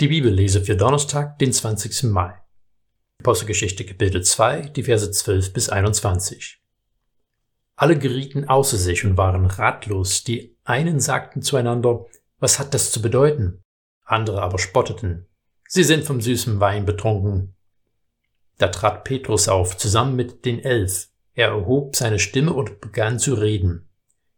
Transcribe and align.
Die 0.00 0.08
Bibellese 0.08 0.60
für 0.60 0.74
Donnerstag, 0.74 1.38
den 1.38 1.52
20. 1.52 2.10
Mai. 2.10 2.34
Apostelgeschichte 3.20 3.86
Kapitel 3.86 4.24
2, 4.24 4.62
die 4.62 4.82
Verse 4.82 5.08
12 5.08 5.52
bis 5.52 5.68
21. 5.68 6.60
Alle 7.76 7.96
gerieten 7.96 8.48
außer 8.48 8.76
sich 8.76 9.04
und 9.04 9.16
waren 9.16 9.46
ratlos. 9.46 10.24
Die 10.24 10.58
einen 10.64 10.98
sagten 10.98 11.42
zueinander, 11.42 12.06
was 12.40 12.58
hat 12.58 12.74
das 12.74 12.90
zu 12.90 13.02
bedeuten? 13.02 13.62
Andere 14.04 14.42
aber 14.42 14.58
spotteten. 14.58 15.28
Sie 15.68 15.84
sind 15.84 16.02
vom 16.02 16.20
süßen 16.20 16.58
Wein 16.58 16.86
betrunken. 16.86 17.54
Da 18.58 18.66
trat 18.68 19.04
Petrus 19.04 19.46
auf, 19.46 19.76
zusammen 19.76 20.16
mit 20.16 20.44
den 20.44 20.58
Elf. 20.58 21.06
Er 21.34 21.50
erhob 21.50 21.94
seine 21.94 22.18
Stimme 22.18 22.52
und 22.52 22.80
begann 22.80 23.20
zu 23.20 23.34
reden. 23.34 23.88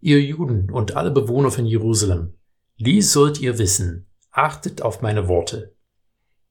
Ihr 0.00 0.20
Juden 0.20 0.68
und 0.68 0.96
alle 0.96 1.12
Bewohner 1.12 1.52
von 1.52 1.64
Jerusalem, 1.64 2.34
dies 2.76 3.12
sollt 3.12 3.40
ihr 3.40 3.56
wissen 3.58 4.08
Achtet 4.36 4.82
auf 4.82 5.00
meine 5.00 5.28
Worte. 5.28 5.76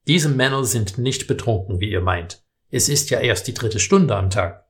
Diese 0.06 0.30
Männer 0.30 0.64
sind 0.64 0.96
nicht 0.96 1.26
betrunken, 1.26 1.80
wie 1.80 1.90
ihr 1.90 2.00
meint. 2.00 2.42
Es 2.70 2.88
ist 2.88 3.10
ja 3.10 3.20
erst 3.20 3.46
die 3.46 3.52
dritte 3.52 3.78
Stunde 3.78 4.16
am 4.16 4.30
Tag. 4.30 4.64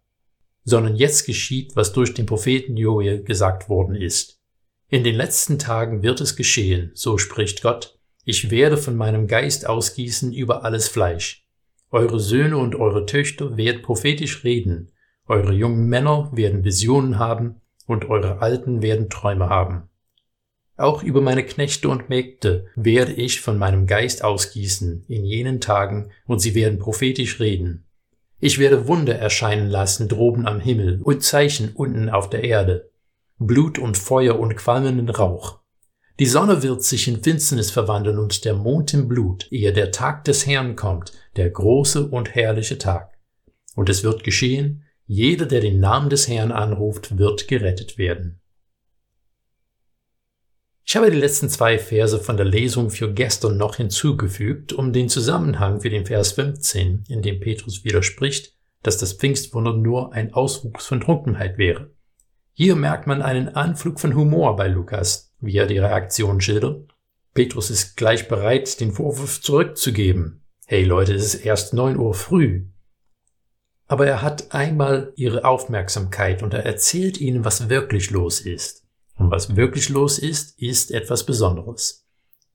Sondern 0.64 0.96
jetzt 0.96 1.24
geschieht, 1.24 1.76
was 1.76 1.92
durch 1.92 2.12
den 2.14 2.26
Propheten 2.26 2.76
Joel 2.76 3.22
gesagt 3.22 3.68
worden 3.68 3.94
ist. 3.94 4.40
In 4.88 5.04
den 5.04 5.14
letzten 5.14 5.60
Tagen 5.60 6.02
wird 6.02 6.20
es 6.20 6.34
geschehen, 6.34 6.90
so 6.94 7.16
spricht 7.16 7.62
Gott, 7.62 8.00
ich 8.24 8.50
werde 8.50 8.76
von 8.76 8.96
meinem 8.96 9.28
Geist 9.28 9.64
ausgießen 9.68 10.32
über 10.32 10.64
alles 10.64 10.88
Fleisch. 10.88 11.46
Eure 11.92 12.18
Söhne 12.18 12.56
und 12.56 12.74
eure 12.74 13.06
Töchter 13.06 13.56
werden 13.56 13.82
prophetisch 13.82 14.42
reden, 14.42 14.90
eure 15.26 15.52
jungen 15.52 15.88
Männer 15.88 16.32
werden 16.34 16.64
Visionen 16.64 17.20
haben 17.20 17.60
und 17.86 18.06
eure 18.10 18.42
Alten 18.42 18.82
werden 18.82 19.08
Träume 19.08 19.48
haben. 19.48 19.88
Auch 20.76 21.04
über 21.04 21.20
meine 21.20 21.44
Knechte 21.44 21.88
und 21.88 22.08
Mägde 22.08 22.66
werde 22.74 23.12
ich 23.12 23.40
von 23.40 23.58
meinem 23.58 23.86
Geist 23.86 24.24
ausgießen 24.24 25.04
in 25.06 25.24
jenen 25.24 25.60
Tagen, 25.60 26.10
und 26.26 26.40
sie 26.40 26.54
werden 26.54 26.80
prophetisch 26.80 27.38
reden. 27.38 27.84
Ich 28.40 28.58
werde 28.58 28.88
Wunder 28.88 29.14
erscheinen 29.14 29.68
lassen 29.68 30.08
droben 30.08 30.46
am 30.46 30.60
Himmel 30.60 31.00
und 31.02 31.22
Zeichen 31.22 31.70
unten 31.74 32.08
auf 32.10 32.28
der 32.28 32.42
Erde. 32.42 32.90
Blut 33.38 33.78
und 33.78 33.96
Feuer 33.96 34.38
und 34.38 34.56
qualmenden 34.56 35.08
Rauch. 35.08 35.60
Die 36.18 36.26
Sonne 36.26 36.62
wird 36.62 36.82
sich 36.82 37.08
in 37.08 37.22
Finsternis 37.22 37.70
verwandeln 37.70 38.18
und 38.18 38.44
der 38.44 38.54
Mond 38.54 38.94
in 38.94 39.08
Blut, 39.08 39.50
ehe 39.50 39.72
der 39.72 39.90
Tag 39.90 40.24
des 40.24 40.46
Herrn 40.46 40.76
kommt, 40.76 41.12
der 41.36 41.50
große 41.50 42.06
und 42.06 42.34
herrliche 42.34 42.78
Tag. 42.78 43.12
Und 43.74 43.88
es 43.88 44.04
wird 44.04 44.24
geschehen, 44.24 44.84
jeder, 45.06 45.46
der 45.46 45.60
den 45.60 45.80
Namen 45.80 46.10
des 46.10 46.28
Herrn 46.28 46.52
anruft, 46.52 47.18
wird 47.18 47.48
gerettet 47.48 47.98
werden. 47.98 48.40
Ich 50.86 50.96
habe 50.96 51.10
die 51.10 51.16
letzten 51.16 51.48
zwei 51.48 51.78
Verse 51.78 52.20
von 52.20 52.36
der 52.36 52.44
Lesung 52.44 52.90
für 52.90 53.12
gestern 53.12 53.56
noch 53.56 53.76
hinzugefügt, 53.76 54.74
um 54.74 54.92
den 54.92 55.08
Zusammenhang 55.08 55.80
für 55.80 55.88
den 55.88 56.04
Vers 56.04 56.32
15, 56.32 57.04
in 57.08 57.22
dem 57.22 57.40
Petrus 57.40 57.84
widerspricht, 57.84 58.54
dass 58.82 58.98
das 58.98 59.14
Pfingstwunder 59.14 59.72
nur 59.72 60.12
ein 60.12 60.34
Auswuchs 60.34 60.86
von 60.86 61.00
Trunkenheit 61.00 61.56
wäre. 61.56 61.90
Hier 62.52 62.76
merkt 62.76 63.06
man 63.06 63.22
einen 63.22 63.48
Anflug 63.48 63.98
von 63.98 64.14
Humor 64.14 64.56
bei 64.56 64.68
Lukas, 64.68 65.32
wie 65.40 65.56
er 65.56 65.66
die 65.66 65.78
Reaktion 65.78 66.42
schildert. 66.42 66.92
Petrus 67.32 67.70
ist 67.70 67.96
gleich 67.96 68.28
bereit, 68.28 68.78
den 68.78 68.92
Vorwurf 68.92 69.40
zurückzugeben. 69.40 70.44
Hey 70.66 70.84
Leute, 70.84 71.14
es 71.14 71.34
ist 71.34 71.46
erst 71.46 71.72
neun 71.72 71.96
Uhr 71.96 72.12
früh. 72.12 72.66
Aber 73.86 74.06
er 74.06 74.22
hat 74.22 74.54
einmal 74.54 75.12
ihre 75.16 75.44
Aufmerksamkeit 75.44 76.42
und 76.42 76.54
er 76.54 76.64
erzählt 76.64 77.18
ihnen, 77.20 77.44
was 77.44 77.70
wirklich 77.70 78.10
los 78.10 78.40
ist. 78.40 78.83
Und 79.16 79.30
was 79.30 79.56
wirklich 79.56 79.88
los 79.88 80.18
ist, 80.18 80.60
ist 80.60 80.90
etwas 80.90 81.24
Besonderes. 81.24 82.04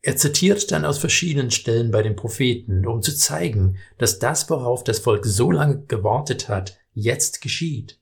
Er 0.01 0.15
zitiert 0.15 0.71
dann 0.71 0.85
aus 0.85 0.97
verschiedenen 0.97 1.51
Stellen 1.51 1.91
bei 1.91 2.01
den 2.01 2.15
Propheten, 2.15 2.87
um 2.87 3.01
zu 3.01 3.15
zeigen, 3.15 3.77
dass 3.97 4.19
das, 4.19 4.49
worauf 4.49 4.83
das 4.83 4.99
Volk 4.99 5.25
so 5.25 5.51
lange 5.51 5.83
gewartet 5.85 6.47
hat, 6.47 6.77
jetzt 6.93 7.41
geschieht. 7.41 7.99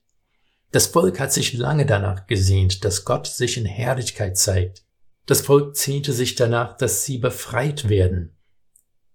Das 0.70 0.86
Volk 0.86 1.18
hat 1.18 1.32
sich 1.32 1.54
lange 1.54 1.86
danach 1.86 2.26
gesehnt, 2.26 2.84
dass 2.84 3.04
Gott 3.04 3.26
sich 3.26 3.56
in 3.56 3.64
Herrlichkeit 3.64 4.36
zeigt. 4.36 4.84
Das 5.26 5.40
Volk 5.40 5.76
zehnte 5.76 6.12
sich 6.12 6.36
danach, 6.36 6.76
dass 6.76 7.04
sie 7.04 7.18
befreit 7.18 7.88
werden. 7.88 8.34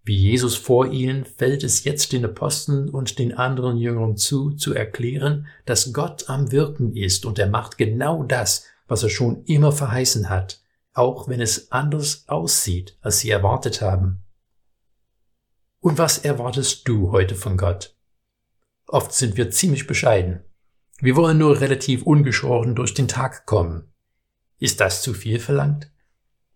Wie 0.04 0.18
Jesus 0.18 0.58
vor 0.58 0.92
ihnen 0.92 1.24
fällt 1.24 1.64
es 1.64 1.86
jetzt 1.86 2.12
den 2.12 2.26
Aposteln 2.26 2.90
und 2.90 3.20
den 3.20 3.34
anderen 3.34 3.78
Jüngern 3.78 4.18
zu, 4.18 4.52
zu 4.52 4.74
erklären, 4.74 5.48
dass 5.66 5.94
Gott 5.94 6.28
am 6.28 6.52
Wirken 6.52 6.94
ist 6.94 7.26
und 7.26 7.40
er 7.40 7.48
macht 7.48 7.78
genau 7.78 8.24
das, 8.24 8.66
was 8.94 9.02
er 9.02 9.10
schon 9.10 9.44
immer 9.46 9.72
verheißen 9.72 10.30
hat, 10.30 10.62
auch 10.94 11.28
wenn 11.28 11.42
es 11.42 11.72
anders 11.72 12.26
aussieht, 12.28 12.96
als 13.02 13.22
sie 13.22 13.32
erwartet 13.32 13.82
haben. 13.82 14.22
Und 15.80 15.98
was 15.98 16.20
erwartest 16.20 16.88
du 16.88 17.12
heute 17.12 17.34
von 17.34 17.58
Gott? 17.58 17.98
Oft 18.86 19.12
sind 19.12 19.36
wir 19.36 19.50
ziemlich 19.50 19.88
bescheiden. 19.88 20.44
Wir 21.00 21.16
wollen 21.16 21.40
nur 21.40 21.60
relativ 21.60 22.04
ungeschoren 22.04 22.76
durch 22.76 22.94
den 22.94 23.08
Tag 23.08 23.48
kommen. 23.48 23.92
Ist 24.60 24.80
das 24.80 25.02
zu 25.02 25.16
viel 25.16 25.40
verlangt? 25.40 25.92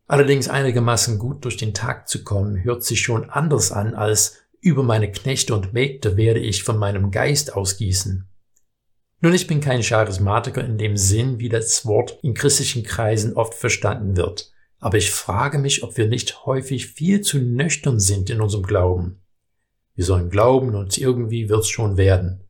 Allerdings 0.06 0.48
einigermaßen 0.48 1.18
gut 1.18 1.44
durch 1.44 1.58
den 1.58 1.74
Tag 1.74 2.08
zu 2.08 2.24
kommen, 2.24 2.64
hört 2.64 2.84
sich 2.84 3.02
schon 3.02 3.31
anders 3.31 3.72
an 3.72 3.96
als 3.96 4.36
über 4.62 4.84
meine 4.84 5.12
Knechte 5.12 5.56
und 5.56 5.74
Mägde 5.74 6.18
werde 6.18 6.40
ich 6.40 6.64
von 6.64 6.78
meinem 6.78 7.09
Geist 7.09 7.56
ausgießen. 7.56 8.30
Nun, 9.19 9.33
ich 9.33 9.47
bin 9.47 9.61
kein 9.61 9.81
Charismatiker 9.81 10.63
in 10.63 10.78
dem 10.78 10.95
Sinn, 10.95 11.39
wie 11.39 11.50
das 11.50 11.88
Wort 11.88 12.19
in 12.22 12.35
christlichen 12.35 12.83
Kreisen 12.83 13.33
oft 13.33 13.55
verstanden 13.55 14.16
wird. 14.16 14.51
Aber 14.79 14.97
ich 14.97 15.09
frage 15.09 15.57
mich, 15.57 15.81
ob 15.81 15.97
wir 15.97 16.07
nicht 16.07 16.45
häufig 16.45 16.88
viel 16.88 17.22
zu 17.22 17.39
nüchtern 17.39 18.00
sind 18.00 18.29
in 18.29 18.41
unserem 18.41 18.63
Glauben. 18.63 19.22
Wir 19.95 20.06
sollen 20.06 20.29
glauben 20.29 20.75
und 20.75 21.00
irgendwie 21.00 21.50
wird's 21.50 21.69
schon 21.69 21.97
werden. 21.97 22.44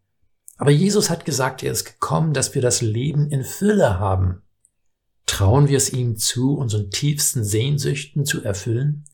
Aber 0.58 0.72
Jesus 0.72 1.10
hat 1.10 1.24
gesagt, 1.24 1.64
er 1.64 1.72
ist 1.72 1.86
gekommen, 1.86 2.34
dass 2.34 2.54
wir 2.54 2.62
das 2.62 2.82
Leben 2.82 3.30
in 3.30 3.46
Fülle 3.46 4.00
haben. 4.00 4.42
Trauen 5.26 5.70
wir 5.70 5.78
es 5.78 5.94
ihm 5.94 6.18
zu, 6.18 6.58
unseren 6.58 6.90
tiefsten 6.90 7.46
Sehnsüchten 7.46 8.26
zu 8.26 8.44
erfüllen? 8.44 9.06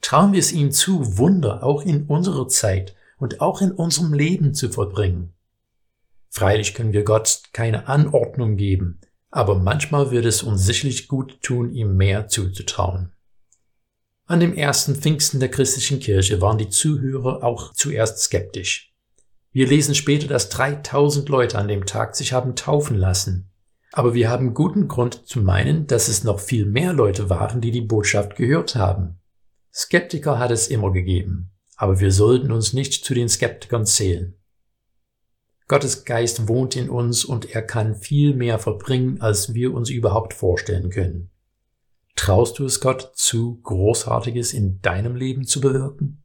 Trauen 0.00 0.32
wir 0.32 0.38
es 0.38 0.52
ihm 0.52 0.70
zu, 0.70 1.18
Wunder 1.18 1.64
auch 1.64 1.82
in 1.82 2.06
unserer 2.06 2.46
Zeit 2.46 2.94
und 3.18 3.40
auch 3.40 3.60
in 3.60 3.72
unserem 3.72 4.12
Leben 4.12 4.54
zu 4.54 4.68
vollbringen? 4.68 5.32
Freilich 6.30 6.74
können 6.74 6.92
wir 6.92 7.02
Gott 7.02 7.42
keine 7.52 7.88
Anordnung 7.88 8.56
geben, 8.56 9.00
aber 9.30 9.56
manchmal 9.56 10.12
wird 10.12 10.24
es 10.24 10.42
uns 10.42 10.64
sicherlich 10.64 11.08
gut 11.08 11.42
tun, 11.42 11.72
ihm 11.72 11.96
mehr 11.96 12.28
zuzutrauen. 12.28 13.12
An 14.26 14.38
dem 14.38 14.54
ersten 14.54 14.94
Pfingsten 14.94 15.40
der 15.40 15.50
christlichen 15.50 15.98
Kirche 15.98 16.40
waren 16.40 16.56
die 16.56 16.68
Zuhörer 16.68 17.42
auch 17.42 17.72
zuerst 17.72 18.20
skeptisch. 18.20 18.94
Wir 19.50 19.66
lesen 19.66 19.96
später, 19.96 20.28
dass 20.28 20.48
3000 20.50 21.28
Leute 21.28 21.58
an 21.58 21.66
dem 21.66 21.84
Tag 21.84 22.14
sich 22.14 22.32
haben 22.32 22.54
taufen 22.54 22.96
lassen. 22.96 23.50
Aber 23.92 24.14
wir 24.14 24.30
haben 24.30 24.54
guten 24.54 24.86
Grund 24.86 25.26
zu 25.26 25.40
meinen, 25.40 25.88
dass 25.88 26.06
es 26.06 26.22
noch 26.22 26.38
viel 26.38 26.64
mehr 26.64 26.92
Leute 26.92 27.28
waren, 27.28 27.60
die 27.60 27.72
die 27.72 27.80
Botschaft 27.80 28.36
gehört 28.36 28.76
haben. 28.76 29.18
Skeptiker 29.74 30.38
hat 30.38 30.52
es 30.52 30.68
immer 30.68 30.92
gegeben, 30.92 31.50
aber 31.74 31.98
wir 31.98 32.12
sollten 32.12 32.52
uns 32.52 32.72
nicht 32.72 33.04
zu 33.04 33.14
den 33.14 33.28
Skeptikern 33.28 33.84
zählen. 33.84 34.39
Gottes 35.70 36.04
Geist 36.04 36.48
wohnt 36.48 36.74
in 36.74 36.90
uns 36.90 37.24
und 37.24 37.54
er 37.54 37.62
kann 37.62 37.94
viel 37.94 38.34
mehr 38.34 38.58
verbringen, 38.58 39.20
als 39.20 39.54
wir 39.54 39.72
uns 39.72 39.88
überhaupt 39.88 40.34
vorstellen 40.34 40.90
können. 40.90 41.30
Traust 42.16 42.58
du 42.58 42.64
es 42.64 42.80
Gott 42.80 43.12
zu, 43.14 43.60
Großartiges 43.62 44.52
in 44.52 44.82
deinem 44.82 45.14
Leben 45.14 45.46
zu 45.46 45.60
bewirken? 45.60 46.24